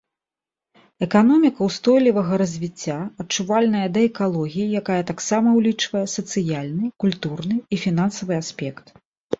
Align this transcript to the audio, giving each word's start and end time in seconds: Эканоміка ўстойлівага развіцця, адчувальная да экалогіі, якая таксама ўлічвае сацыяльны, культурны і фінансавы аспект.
Эканоміка 1.05 1.61
ўстойлівага 1.67 2.33
развіцця, 2.43 2.97
адчувальная 3.25 3.85
да 3.99 4.03
экалогіі, 4.09 4.67
якая 4.83 4.99
таксама 5.11 5.47
ўлічвае 5.59 6.03
сацыяльны, 6.19 6.85
культурны 7.07 7.65
і 7.73 7.85
фінансавы 7.85 8.33
аспект. 8.45 8.85